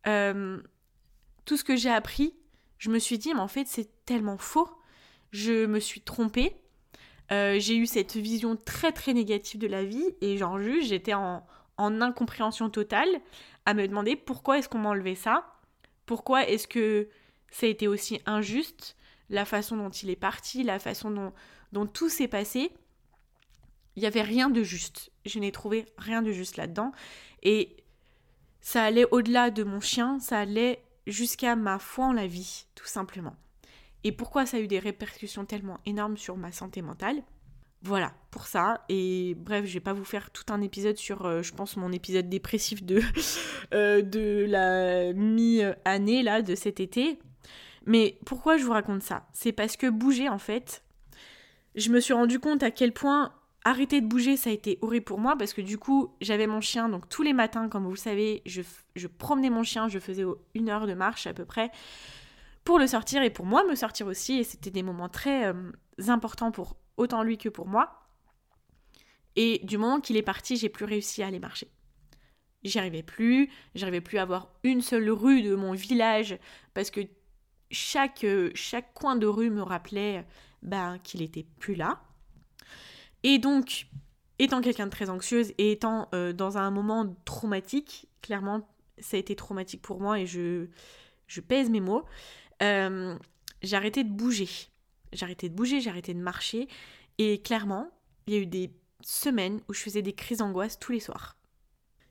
[0.08, 0.62] euh,
[1.46, 2.36] tout ce que j'ai appris,
[2.78, 4.70] je me suis dit mais en fait c'est tellement faux,
[5.32, 6.56] je me suis trompée,
[7.32, 11.14] euh, j'ai eu cette vision très très négative de la vie et j'en juge, j'étais
[11.14, 11.46] en,
[11.78, 13.10] en incompréhension totale
[13.66, 15.53] à me demander pourquoi est-ce qu'on m'a enlevé ça
[16.06, 17.10] pourquoi est-ce que
[17.52, 18.96] ça a été aussi injuste
[19.30, 21.32] La façon dont il est parti, la façon
[21.72, 22.72] dont, tout s'est passé,
[23.96, 25.12] il n'y avait rien de juste.
[25.26, 26.92] Je n'ai trouvé rien de juste là-dedans.
[27.44, 27.78] Et
[28.62, 32.88] ça allait au-delà de mon chien, ça allait jusqu'à ma foi en la vie, tout
[32.88, 33.36] simplement.
[34.04, 37.24] Et pourquoi ça a eu des répercussions tellement énormes sur ma santé mentale?
[37.84, 38.86] Voilà, pour ça.
[38.88, 41.92] Et bref, je vais pas vous faire tout un épisode sur, euh, je pense, mon
[41.92, 43.02] épisode dépressif de,
[43.74, 47.20] euh, de la mi-année, là, de cet été.
[47.86, 49.28] Mais pourquoi je vous raconte ça?
[49.34, 50.84] C'est parce que bouger, en fait,
[51.76, 53.34] je me suis rendu compte à quel point
[53.66, 56.62] arrêter de bouger, ça a été horrible pour moi, parce que du coup, j'avais mon
[56.62, 60.24] chien, donc tous les matins, comme vous le savez, je, promenais mon chien, je faisais
[60.54, 61.72] une heure de marche à peu près
[62.64, 64.40] pour le sortir et pour moi me sortir aussi.
[64.40, 65.54] Et c'était des moments très euh,
[66.08, 68.00] importants pour autant lui que pour moi.
[69.36, 71.70] Et du moment qu'il est parti, j'ai plus réussi à aller marcher.
[72.64, 76.38] J'y arrivais plus, j'arrivais plus à avoir une seule rue de mon village
[76.74, 77.02] parce que
[77.72, 80.26] chaque, chaque coin de rue me rappelait
[80.62, 82.02] ben, qu'il était plus là.
[83.24, 83.88] Et donc,
[84.40, 88.68] étant quelqu'un de très anxieuse et étant euh, dans un moment traumatique, clairement,
[89.00, 90.68] ça a été traumatique pour moi et je,
[91.28, 92.06] je pèse mes mots,
[92.62, 93.18] euh,
[93.62, 94.50] j'ai arrêté de bouger.
[95.22, 96.68] Arrêté de bouger, arrêté de marcher.
[97.18, 97.90] Et clairement,
[98.28, 98.72] il y a eu des
[99.02, 101.36] semaines où je faisais des crises d'angoisse tous les soirs.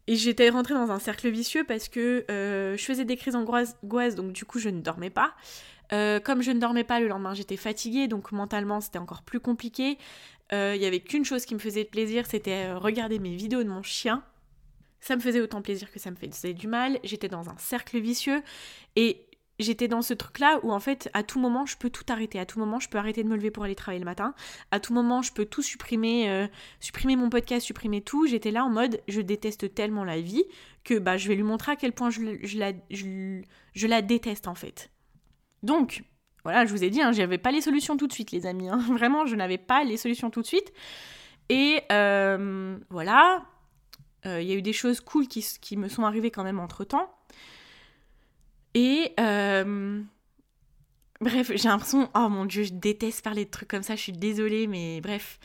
[0.07, 3.77] Et j'étais rentrée dans un cercle vicieux parce que euh, je faisais des crises angoisses,
[4.15, 5.35] donc du coup je ne dormais pas.
[5.93, 9.41] Euh, comme je ne dormais pas le lendemain, j'étais fatiguée, donc mentalement c'était encore plus
[9.41, 9.99] compliqué.
[10.51, 13.83] Il n'y avait qu'une chose qui me faisait plaisir, c'était regarder mes vidéos de mon
[13.83, 14.23] chien.
[15.01, 17.01] Ça me faisait autant plaisir que ça me faisait du mal.
[17.05, 18.43] J'étais dans un cercle vicieux
[18.95, 19.27] et
[19.63, 22.39] j'étais dans ce truc-là où en fait, à tout moment, je peux tout arrêter.
[22.39, 24.35] À tout moment, je peux arrêter de me lever pour aller travailler le matin.
[24.71, 26.47] À tout moment, je peux tout supprimer, euh,
[26.81, 28.27] supprimer mon podcast, supprimer tout.
[28.27, 30.45] J'étais là en mode, je déteste tellement la vie
[30.85, 32.21] que bah, je vais lui montrer à quel point je,
[32.59, 34.91] la, je, la déteste en fait.
[35.63, 36.03] Donc,
[36.45, 38.69] voilà, je vous ai dit, hein, j'avais pas les solutions tout de suite, les amis.
[38.69, 38.79] Hein.
[38.91, 40.73] Vraiment, je n'avais pas les solutions tout de suite.
[41.49, 43.45] Et euh, voilà,
[44.27, 46.61] euh, il y a eu des choses cool qui, qui me sont arrivées quand même
[46.61, 47.13] entre temps.
[48.75, 50.03] Et euh,
[51.21, 54.13] bref, j'ai l'impression, oh mon dieu, je déteste parler de trucs comme ça, je suis
[54.13, 55.39] désolée, mais bref.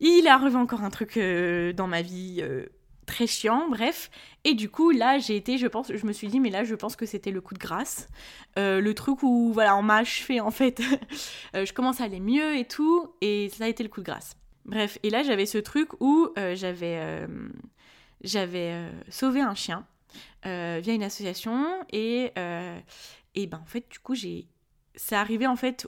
[0.00, 2.66] Il est arrivé encore un truc euh, dans ma vie euh,
[3.06, 4.10] très chiant, bref.
[4.42, 6.74] Et du coup, là, j'ai été, je pense, je me suis dit, mais là, je
[6.74, 8.08] pense que c'était le coup de grâce.
[8.56, 10.82] le truc où, voilà, on m'a achevé, en fait.
[11.54, 14.36] je commence à aller mieux et tout, et ça a été le coup de grâce.
[14.64, 17.28] Bref, et là, j'avais ce truc où j'avais
[19.10, 19.86] sauvé un chien
[20.46, 22.78] euh, via une association et, euh,
[23.34, 24.46] et ben en fait du coup j'ai
[24.94, 25.86] c'est arrivé en fait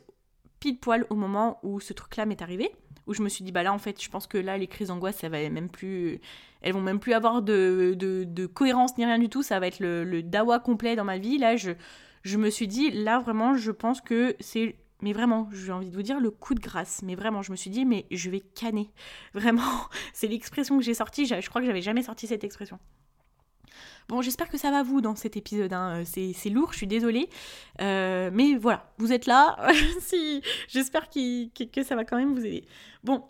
[0.61, 2.71] pile poil au moment où ce truc là m'est arrivé
[3.07, 4.89] où je me suis dit bah là en fait je pense que là les crises
[4.89, 6.21] d'angoisse ça va même plus
[6.63, 9.81] elles vont même plus avoir de, de, cohérence ni rien du tout ça va être
[9.81, 11.73] le, le, dawa complet dans ma vie là je
[12.23, 15.95] je me suis dit là vraiment je pense que c'est mais vraiment, j'ai envie de
[15.95, 17.03] vous dire le coup de grâce.
[17.03, 18.91] Mais vraiment, je me suis dit, mais je vais canner.
[19.35, 21.27] Vraiment, c'est l'expression que j'ai sortie.
[21.27, 22.79] Je crois que j'avais jamais sorti cette expression.
[24.09, 25.73] Bon, j'espère que ça va vous dans cet épisode.
[25.73, 26.05] Hein.
[26.05, 27.29] C'est lourd, je suis désolée.
[27.81, 29.57] Euh, mais voilà, vous êtes là.
[30.01, 32.65] si, j'espère que ça va quand même vous aider.
[33.03, 33.25] Bon,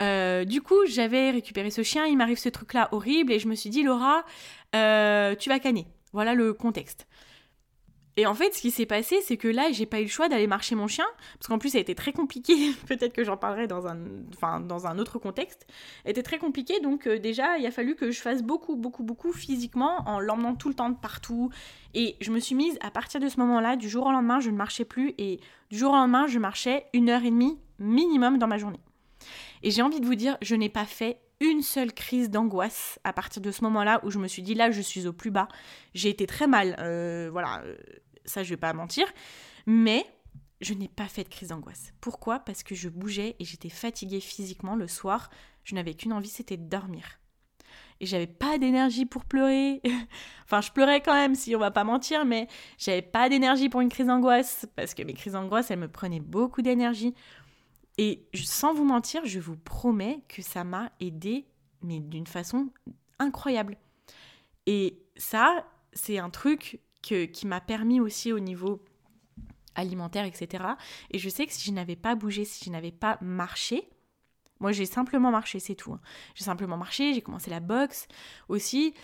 [0.00, 3.54] euh, du coup, j'avais récupéré ce chien, il m'arrive ce truc-là horrible et je me
[3.54, 4.24] suis dit, Laura,
[4.74, 5.86] euh, tu vas canner.
[6.12, 7.06] Voilà le contexte.
[8.16, 10.28] Et en fait, ce qui s'est passé, c'est que là, j'ai pas eu le choix
[10.28, 12.72] d'aller marcher mon chien, parce qu'en plus, ça a été très compliqué.
[12.86, 13.98] Peut-être que j'en parlerai dans un,
[14.34, 15.66] enfin, dans un autre contexte.
[16.04, 19.32] Été très compliqué, donc euh, déjà, il a fallu que je fasse beaucoup, beaucoup, beaucoup
[19.32, 21.50] physiquement, en l'emmenant tout le temps de partout.
[21.94, 24.50] Et je me suis mise, à partir de ce moment-là, du jour au lendemain, je
[24.50, 28.38] ne marchais plus, et du jour au lendemain, je marchais une heure et demie minimum
[28.38, 28.80] dans ma journée.
[29.62, 33.12] Et j'ai envie de vous dire, je n'ai pas fait une seule crise d'angoisse à
[33.12, 35.48] partir de ce moment-là où je me suis dit là je suis au plus bas.
[35.94, 37.76] J'ai été très mal, euh, voilà, euh,
[38.24, 39.06] ça je vais pas mentir,
[39.66, 40.04] mais
[40.60, 41.92] je n'ai pas fait de crise d'angoisse.
[42.00, 42.40] Pourquoi?
[42.40, 45.30] Parce que je bougeais et j'étais fatiguée physiquement le soir.
[45.64, 47.18] Je n'avais qu'une envie, c'était de dormir.
[48.00, 49.80] Et j'avais pas d'énergie pour pleurer.
[50.44, 52.48] enfin, je pleurais quand même, si on va pas mentir, mais
[52.78, 56.20] j'avais pas d'énergie pour une crise d'angoisse parce que mes crises d'angoisse, elles me prenaient
[56.20, 57.14] beaucoup d'énergie.
[58.02, 61.44] Et sans vous mentir, je vous promets que ça m'a aidé,
[61.82, 62.70] mais d'une façon
[63.18, 63.76] incroyable.
[64.64, 68.82] Et ça, c'est un truc qui m'a permis aussi au niveau
[69.74, 70.64] alimentaire, etc.
[71.10, 73.86] Et je sais que si je n'avais pas bougé, si je n'avais pas marché,
[74.60, 75.92] moi j'ai simplement marché, c'est tout.
[75.92, 76.00] Hein.
[76.34, 78.08] J'ai simplement marché, j'ai commencé la boxe
[78.48, 78.94] aussi.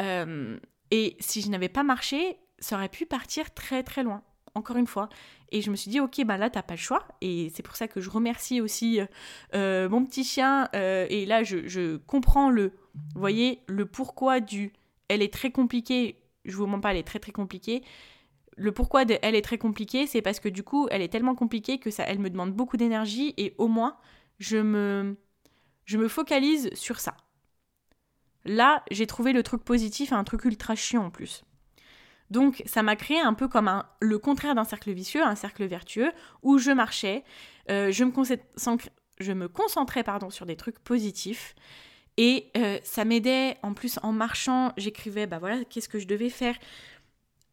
[0.00, 0.58] Euh,
[0.90, 4.22] et si je n'avais pas marché, ça aurait pu partir très très loin
[4.56, 5.08] encore une fois.
[5.52, 7.06] Et je me suis dit, ok, bah là, t'as pas le choix.
[7.20, 9.06] Et c'est pour ça que je remercie aussi euh,
[9.54, 10.68] euh, mon petit chien.
[10.74, 12.72] Euh, et là, je, comprends le,
[13.14, 14.72] voyez, le pourquoi du.
[15.08, 16.18] Elle est très compliquée.
[16.44, 17.82] Je vous mens pas, elle est très très compliquée.
[18.56, 21.34] Le pourquoi de elle est très compliquée, c'est parce que du coup, elle est tellement
[21.34, 23.34] compliquée que ça, elle me demande beaucoup d'énergie.
[23.36, 23.96] Et au moins,
[24.38, 25.16] je me,
[25.84, 27.16] je me focalise sur ça.
[28.44, 31.44] Là, j'ai trouvé le truc positif un truc ultra chiant en plus.
[32.30, 35.64] Donc ça m'a créé un peu comme un, le contraire d'un cercle vicieux, un cercle
[35.64, 36.10] vertueux,
[36.42, 37.24] où je marchais,
[37.70, 41.54] euh, je, me concentrais pardon, sur des trucs positifs.
[42.16, 46.30] Et euh, ça m'aidait, en plus en marchant, j'écrivais, bah voilà, qu'est-ce que je devais
[46.30, 46.56] faire.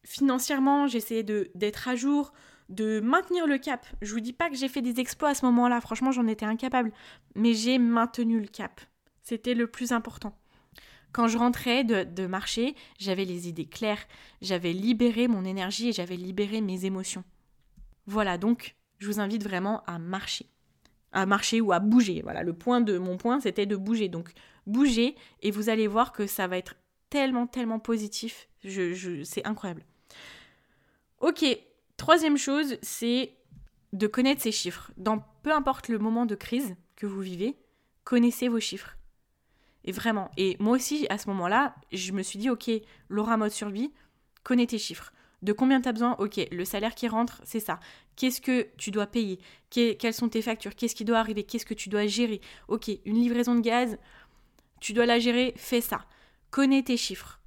[0.06, 2.34] Financièrement, j'essayais d'être à jour,
[2.70, 3.86] de maintenir le cap.
[4.02, 6.46] Je vous dis pas que j'ai fait des exploits à ce moment-là, franchement j'en étais
[6.46, 6.92] incapable,
[7.36, 8.82] mais j'ai maintenu le cap.
[9.22, 10.36] C'était le plus important.
[11.14, 14.04] Quand je rentrais de, marcher, j'avais les idées claires,
[14.42, 17.24] j'avais libéré mon énergie et j'avais libéré mes émotions.
[18.08, 20.48] Voilà, donc je vous invite vraiment à marcher.
[21.12, 22.22] À marcher ou à bouger.
[22.24, 24.10] Voilà, le point de mon point, c'était de bouger.
[24.10, 24.32] Donc
[24.66, 26.76] bouger et vous allez voir que ça va être
[27.12, 28.50] tellement, tellement positif.
[28.64, 29.86] C'est incroyable.
[31.20, 31.46] Ok,
[31.96, 33.36] troisième chose, c'est
[33.94, 34.92] de connaître ces chiffres.
[34.98, 37.56] Dans peu importe le moment de crise que vous vivez,
[38.04, 38.98] connaissez vos chiffres.
[39.86, 40.32] Et vraiment.
[40.38, 42.70] Et moi aussi, à ce moment-là, je me suis dit, ok,
[43.10, 43.92] Laura mode survie,
[44.44, 45.12] connais tes chiffres.
[45.42, 46.16] De combien tu as besoin?
[46.20, 47.82] Ok, le salaire qui rentre, c'est ça.
[48.16, 49.40] Qu'est-ce que tu dois payer?
[49.70, 50.74] Quelles sont tes factures?
[50.74, 51.44] Qu'est-ce qui doit arriver?
[51.44, 52.40] Qu'est-ce que tu dois gérer?
[52.70, 53.98] Ok, une livraison de gaz,
[54.80, 56.06] tu dois la gérer, fais ça.
[56.54, 57.40] connais tes chiffres.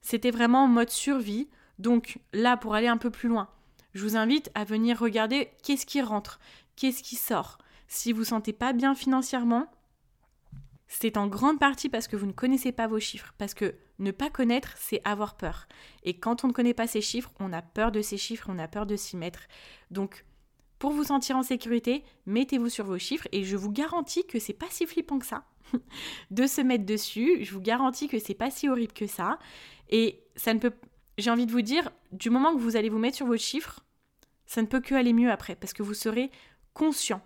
[0.00, 1.48] C'était vraiment en mode survie.
[1.78, 3.48] Donc là, pour aller un peu plus loin,
[3.92, 6.38] je vous invite à venir regarder qu'est-ce qui rentre,
[6.76, 7.58] qu'est-ce qui sort.
[7.88, 9.66] Si vous ne sentez pas bien financièrement,
[10.94, 14.10] c'est en grande partie parce que vous ne connaissez pas vos chiffres, parce que ne
[14.10, 15.66] pas connaître, c'est avoir peur.
[16.02, 18.58] Et quand on ne connaît pas ces chiffres, on a peur de ces chiffres, on
[18.58, 19.40] a peur de s'y mettre.
[19.90, 20.26] Donc,
[20.78, 24.52] pour vous sentir en sécurité, mettez-vous sur vos chiffres et je vous garantis que c'est
[24.52, 25.44] pas si flippant que ça
[26.30, 27.42] de se mettre dessus.
[27.42, 29.38] Je vous garantis que c'est pas si horrible que ça.
[29.88, 30.74] Et ça ne peut,
[31.16, 33.80] j'ai envie de vous dire, du moment que vous allez vous mettre sur vos chiffres,
[34.44, 36.30] ça ne peut que aller mieux après parce que vous serez
[36.74, 37.22] conscient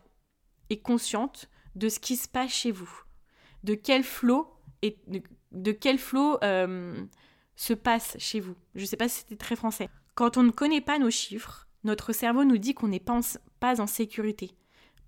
[0.70, 3.05] et consciente de ce qui se passe chez vous
[3.66, 4.48] de quel flot
[4.82, 4.96] et
[5.50, 7.04] de, quel flot euh,
[7.56, 8.54] se passe chez vous.
[8.76, 9.88] Je ne sais pas si c'était très français.
[10.14, 13.20] Quand on ne connaît pas nos chiffres, notre cerveau nous dit qu'on n'est pas,
[13.58, 14.52] pas en sécurité.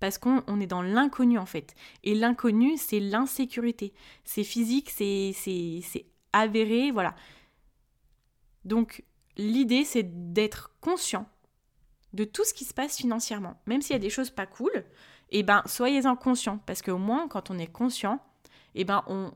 [0.01, 1.73] Parce qu'on est dans l'inconnu en fait.
[2.03, 3.93] Et l'inconnu, c'est l'insécurité.
[4.23, 7.15] C'est physique, c'est avéré, voilà.
[8.65, 9.03] Donc
[9.37, 11.29] l'idée, c'est d'être conscient
[12.11, 13.61] de tout ce qui se passe financièrement.
[13.67, 14.71] Même s'il y a des choses pas cool,
[15.29, 16.57] eh ben, soyez-en conscient.
[16.65, 18.21] Parce qu'au moins, quand on est conscient,
[18.75, 19.31] eh ben on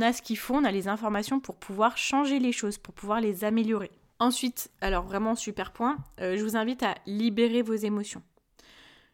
[0.00, 3.20] a ce qu'il faut, on a les informations pour pouvoir changer les choses, pour pouvoir
[3.20, 3.90] les améliorer.
[4.18, 8.22] Ensuite, alors vraiment super point, euh, je vous invite à libérer vos émotions.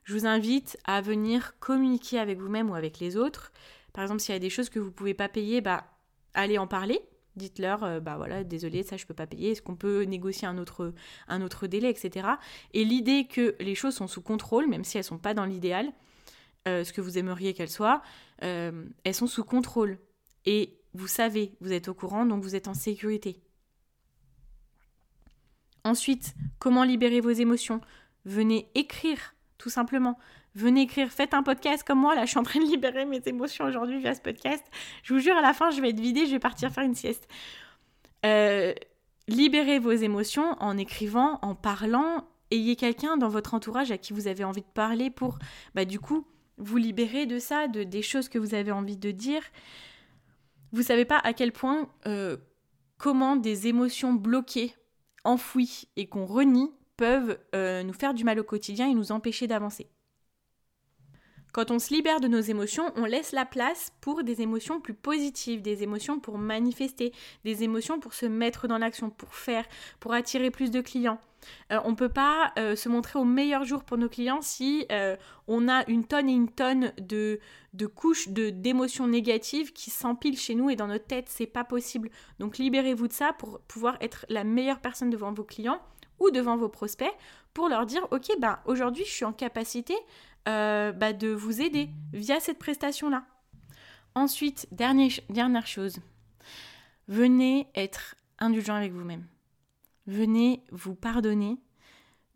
[0.05, 3.53] Je vous invite à venir communiquer avec vous-même ou avec les autres.
[3.93, 5.85] Par exemple, s'il y a des choses que vous ne pouvez pas payer, bah
[6.35, 7.01] allez en parler.
[7.37, 9.53] Dites-leur, euh, bah voilà, désolé, ça je peux pas payer.
[9.53, 10.93] Est-ce qu'on peut négocier un autre,
[11.29, 12.27] un autre délai, etc.
[12.75, 15.93] Et l'idée que les choses sont sous contrôle, même si elles sont pas dans l'idéal,
[16.67, 18.03] euh, ce que vous aimeriez qu'elles soient,
[18.43, 19.99] euh, elles sont sous contrôle.
[20.47, 23.41] Et vous savez, vous êtes au courant, donc vous êtes en sécurité.
[25.85, 27.81] Ensuite, comment libérer vos émotions?
[28.25, 30.19] Venez écrire, tout simplement.
[30.55, 33.23] Venez écrire, faites un podcast comme moi, là je suis en train de libérer mes
[33.27, 34.65] émotions aujourd'hui via ce podcast.
[35.03, 36.95] Je vous jure, à la fin, je vais être vidée, je vais partir faire une
[36.95, 37.29] sieste.
[38.27, 38.75] Euh,
[39.29, 42.27] libérez vos émotions en écrivant, en parlant.
[42.51, 45.39] Ayez quelqu'un dans votre entourage à qui vous avez envie de parler pour,
[45.75, 46.27] bah, du coup,
[46.59, 49.43] vous libérer de ça, de des choses que vous avez envie de dire.
[50.73, 52.37] Vous savez pas à quel point euh,
[52.99, 54.75] comment des émotions bloquées,
[55.25, 59.47] enfouies et qu'on renie peuvent euh, nous faire du mal au quotidien et nous empêcher
[59.47, 59.89] d'avancer.
[61.59, 64.95] Quand on se libère de nos émotions, on laisse la place pour des émotions plus
[64.95, 67.13] positives, des émotions pour manifester,
[67.45, 69.65] des émotions pour se mettre dans l'action, pour faire,
[69.99, 71.19] pour attirer plus de clients.
[71.73, 74.87] Euh, on ne peut pas euh, se montrer au meilleur jour pour nos clients si
[74.93, 75.17] euh,
[75.49, 77.41] on a une tonne et une tonne de,
[77.75, 81.27] de couches de, d'émotions négatives qui s'empilent chez nous et dans notre tête.
[81.29, 82.09] C'est pas possible.
[82.39, 85.81] Donc libérez-vous de ça pour pouvoir être la meilleure personne devant vos clients
[86.21, 87.13] ou devant vos prospects
[87.55, 89.95] pour leur dire ok ben aujourd'hui je suis en capacité
[90.47, 93.25] bah, de vous aider via cette prestation là.
[94.15, 95.99] Ensuite dernière, dernière chose,
[97.07, 99.27] venez être indulgent avec vous-même
[100.09, 101.59] venez vous pardonner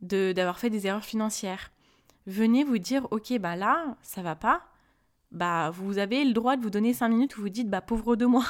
[0.01, 1.73] d'avoir fait des erreurs financières.
[2.27, 4.63] Venez vous dire, ok, bah là, ça va pas.
[5.33, 8.15] Bah, vous avez le droit de vous donner cinq minutes où vous dites, bah, pauvre
[8.15, 8.45] de moi.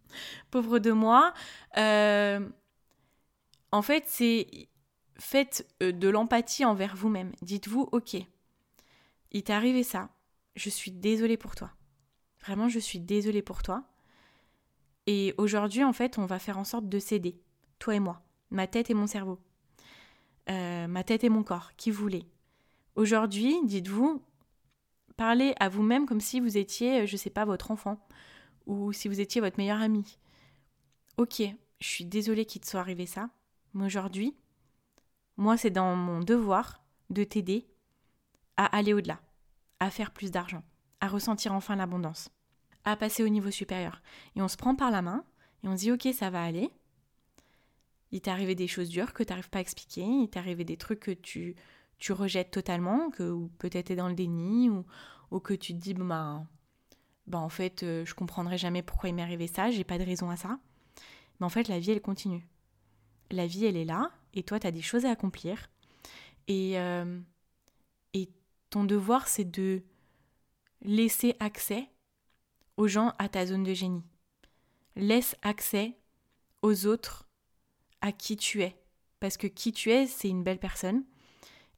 [0.50, 1.34] pauvre de moi.
[1.76, 2.40] Euh,
[3.70, 4.68] en fait, c'est
[5.18, 7.32] faites euh, de l'empathie envers vous-même.
[7.42, 8.16] Dites-vous, ok,
[9.32, 10.10] il t'est arrivé ça.
[10.54, 11.70] Je suis désolée pour toi.
[12.40, 13.84] Vraiment, je suis désolée pour toi.
[15.06, 17.40] Et aujourd'hui, en fait, on va faire en sorte de s'aider,
[17.78, 19.40] toi et moi ma tête et mon cerveau,
[20.50, 22.26] euh, ma tête et mon corps, qui voulait.
[22.94, 24.22] Aujourd'hui, dites-vous,
[25.16, 28.06] parlez à vous-même comme si vous étiez, je sais pas, votre enfant,
[28.66, 30.18] ou si vous étiez votre meilleur ami.
[31.16, 31.42] Ok,
[31.80, 33.30] je suis désolée qu'il te soit arrivé ça,
[33.74, 34.36] mais aujourd'hui,
[35.38, 37.66] moi, c'est dans mon devoir de t'aider
[38.56, 39.20] à aller au-delà,
[39.80, 40.62] à faire plus d'argent,
[41.00, 42.30] à ressentir enfin l'abondance,
[42.84, 44.02] à passer au niveau supérieur.
[44.36, 45.24] Et on se prend par la main
[45.62, 46.70] et on se dit, ok, ça va aller,
[48.12, 50.64] il t'est arrivé des choses dures que tu n'arrives pas à expliquer, il t'est arrivé
[50.64, 51.56] des trucs que tu,
[51.98, 54.84] tu rejettes totalement, que peut-être tu es dans le déni, ou,
[55.30, 56.44] ou que tu te dis, bah,
[57.26, 60.04] bah en fait, euh, je comprendrai jamais pourquoi il m'est arrivé ça, j'ai pas de
[60.04, 60.58] raison à ça.
[61.40, 62.46] Mais en fait, la vie, elle continue.
[63.30, 65.70] La vie, elle est là, et toi, tu as des choses à accomplir.
[66.48, 67.18] Et, euh,
[68.72, 69.82] ton devoir, c'est de
[70.80, 71.88] laisser accès
[72.78, 74.02] aux gens à ta zone de génie.
[74.96, 75.98] Laisse accès
[76.62, 77.28] aux autres
[78.00, 78.74] à qui tu es.
[79.20, 81.04] Parce que qui tu es, c'est une belle personne.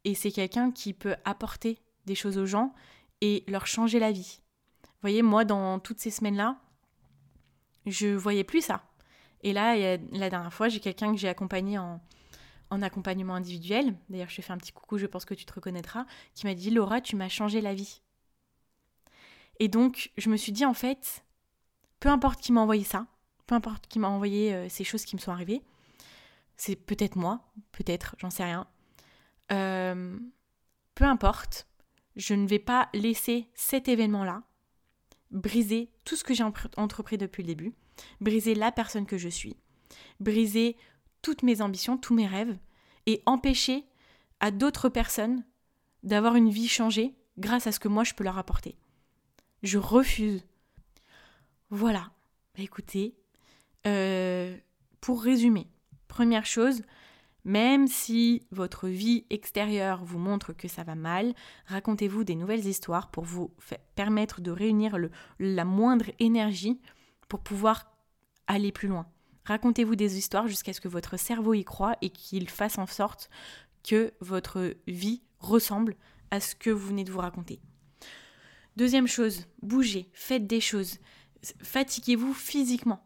[0.05, 2.73] Et c'est quelqu'un qui peut apporter des choses aux gens
[3.19, 4.39] et leur changer la vie.
[4.83, 6.61] Vous voyez, moi, dans toutes ces semaines-là,
[7.85, 8.83] je voyais plus ça.
[9.41, 12.01] Et là, la dernière fois, j'ai quelqu'un que j'ai accompagné en,
[12.69, 13.95] en accompagnement individuel.
[14.09, 16.53] D'ailleurs, je te fais un petit coucou, je pense que tu te reconnaîtras, qui m'a
[16.53, 18.01] dit Laura, tu m'as changé la vie.
[19.59, 21.23] Et donc, je me suis dit, en fait,
[21.99, 23.07] peu importe qui m'a envoyé ça,
[23.47, 25.61] peu importe qui m'a envoyé euh, ces choses qui me sont arrivées.
[26.57, 28.67] C'est peut-être moi, peut-être, j'en sais rien.
[29.51, 30.17] Euh,
[30.95, 31.67] peu importe,
[32.15, 34.43] je ne vais pas laisser cet événement-là
[35.31, 36.43] briser tout ce que j'ai
[36.77, 37.73] entrepris depuis le début,
[38.21, 39.57] briser la personne que je suis,
[40.19, 40.77] briser
[41.25, 42.55] toutes mes ambitions, tous mes rêves,
[43.07, 43.83] et empêcher
[44.41, 45.43] à d'autres personnes
[46.03, 48.77] d'avoir une vie changée grâce à ce que moi je peux leur apporter.
[49.63, 50.45] Je refuse.
[51.71, 52.11] Voilà.
[52.55, 53.15] Bah, écoutez,
[53.87, 54.55] euh,
[55.01, 55.65] pour résumer,
[56.07, 56.83] première chose,
[57.43, 61.33] même si votre vie extérieure vous montre que ça va mal,
[61.65, 63.49] racontez-vous des nouvelles histoires pour vous
[63.95, 64.95] permettre de réunir
[65.39, 66.79] la moindre énergie
[67.27, 67.97] pour pouvoir
[68.45, 69.07] aller plus loin.
[69.45, 73.29] Racontez-vous des histoires jusqu'à ce que votre cerveau y croit et qu'il fasse en sorte
[73.83, 75.95] que votre vie ressemble
[76.31, 77.59] à ce que vous venez de vous raconter.
[78.75, 80.97] Deuxième chose, bougez, faites des choses,
[81.61, 83.05] fatiguez-vous physiquement.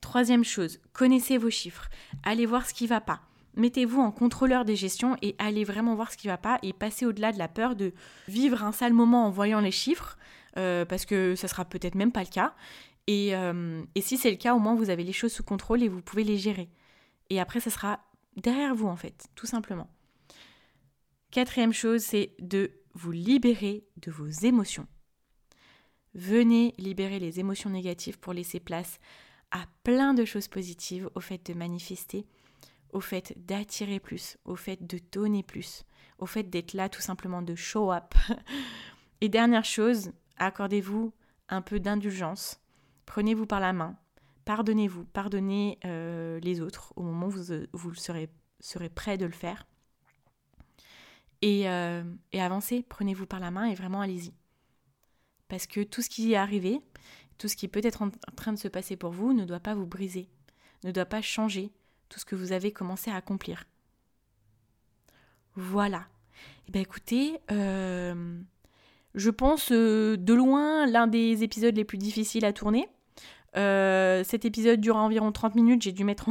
[0.00, 1.88] Troisième chose, connaissez vos chiffres,
[2.22, 3.20] allez voir ce qui ne va pas.
[3.54, 6.72] Mettez-vous en contrôleur des gestions et allez vraiment voir ce qui ne va pas et
[6.72, 7.92] passez au-delà de la peur de
[8.28, 10.18] vivre un sale moment en voyant les chiffres,
[10.58, 12.54] euh, parce que ça sera peut-être même pas le cas.
[13.06, 15.82] Et, euh, et si c'est le cas, au moins vous avez les choses sous contrôle
[15.82, 16.68] et vous pouvez les gérer.
[17.30, 18.00] Et après, ça sera
[18.36, 19.88] derrière vous en fait, tout simplement.
[21.30, 24.86] Quatrième chose, c'est de vous libérer de vos émotions.
[26.14, 28.98] Venez libérer les émotions négatives pour laisser place
[29.50, 32.26] à plein de choses positives, au fait de manifester,
[32.92, 35.84] au fait d'attirer plus, au fait de donner plus,
[36.18, 38.14] au fait d'être là tout simplement, de show up.
[39.20, 41.12] Et dernière chose, accordez-vous
[41.48, 42.60] un peu d'indulgence,
[43.06, 43.96] prenez-vous par la main,
[44.44, 49.32] pardonnez-vous, pardonnez euh, les autres au moment où vous, vous serez, serez prêt de le
[49.32, 49.66] faire.
[51.42, 54.32] Et, euh, et avancez, prenez-vous par la main et vraiment allez-y.
[55.48, 56.80] Parce que tout ce qui est arrivé,
[57.38, 59.74] tout ce qui peut être en train de se passer pour vous ne doit pas
[59.74, 60.28] vous briser,
[60.84, 61.70] ne doit pas changer
[62.08, 63.64] tout ce que vous avez commencé à accomplir.
[65.54, 66.06] Voilà.
[66.68, 68.40] Eh bien écoutez, euh,
[69.14, 72.88] je pense de loin l'un des épisodes les plus difficiles à tourner.
[73.56, 76.28] Euh, cet épisode dure environ 30 minutes, j'ai dû mettre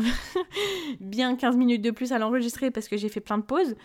[1.00, 3.76] bien 15 minutes de plus à l'enregistrer parce que j'ai fait plein de pauses.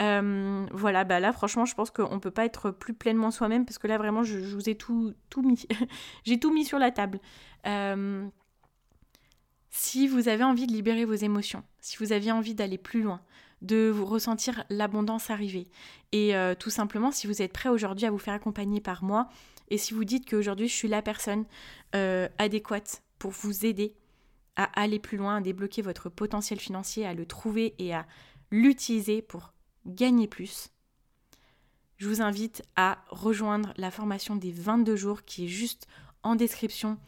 [0.00, 3.66] Euh, voilà, bah là franchement je pense qu'on ne peut pas être plus pleinement soi-même
[3.66, 5.66] parce que là vraiment je, vous ai tout, tout mis.
[6.24, 7.20] J'ai tout mis sur la table.
[7.66, 8.26] Euh,
[9.70, 13.20] si vous avez envie de libérer vos émotions, si vous avez envie d'aller plus loin,
[13.62, 15.68] de ressentir l'abondance arriver,
[16.10, 19.28] et tout simplement si vous êtes prêt aujourd'hui à vous faire accompagner par moi,
[19.72, 21.44] et si vous dites qu'aujourd'hui je suis la personne
[22.38, 23.94] adéquate pour vous aider
[24.56, 28.06] à aller plus loin, à débloquer votre potentiel financier, à le trouver et à
[28.50, 29.52] l'utiliser pour
[29.86, 30.70] gagner plus,
[32.02, 35.86] je vous invite à rejoindre la formation des 22 jours qui est juste
[36.24, 36.98] en description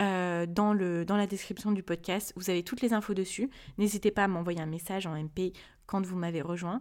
[0.00, 2.32] euh, dans, le, dans la description du podcast.
[2.36, 3.50] Vous avez toutes les infos dessus.
[3.76, 5.52] N'hésitez pas à m'envoyer un message en MP
[5.86, 6.80] quand vous m'avez rejoint.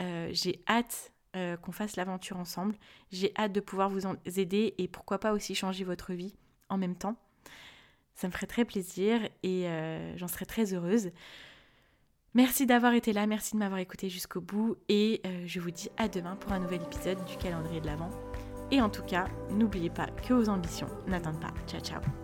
[0.00, 2.74] Euh, j'ai hâte euh, qu'on fasse l'aventure ensemble.
[3.10, 4.02] J'ai hâte de pouvoir vous
[4.38, 6.34] aider et pourquoi pas aussi changer votre vie
[6.68, 7.16] en même temps.
[8.14, 9.66] Ça me ferait très plaisir et
[10.16, 11.10] j'en serais très heureuse.
[12.34, 15.90] Merci d'avoir été là, merci de m'avoir écouté jusqu'au bout et euh, je vous dis
[15.98, 18.10] à demain pour un nouvel épisode du calendrier de l'Avent.
[18.70, 21.52] Et en tout cas, n'oubliez pas que vos ambitions n'attendent pas.
[21.66, 22.21] Ciao ciao